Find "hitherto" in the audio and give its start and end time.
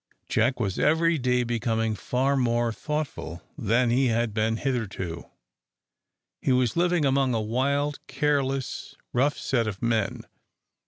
4.57-5.29